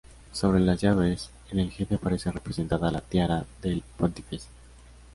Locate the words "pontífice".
3.99-4.47